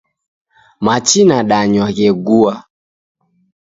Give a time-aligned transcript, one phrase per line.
[0.85, 2.53] Machi nadanywa ghegua